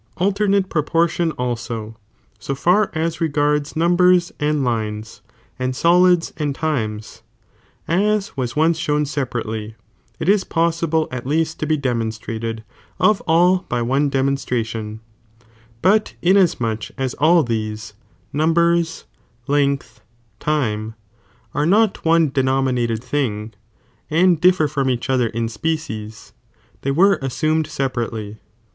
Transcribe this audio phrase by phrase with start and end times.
[0.17, 1.95] 257 ■Iternate proportion also,
[2.39, 5.21] so far as regards numbera and Hdcs
[5.59, 7.21] M)d solids and times
[7.87, 9.75] (as was once showu separately}
[10.19, 12.63] it is possi ble at least to be demonstrated
[12.99, 15.01] of all by one demuDstration,
[15.83, 17.93] but inadtnucb as aU these,
[18.33, 19.05] numbers,
[19.45, 20.01] length,
[20.39, 20.95] time,
[21.53, 23.53] are not one deno minated thing,
[24.09, 26.31] and differ from each other in epecies,
[26.81, 28.39] they were assumed separately.